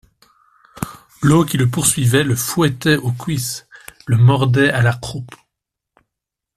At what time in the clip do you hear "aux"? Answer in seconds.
2.95-3.11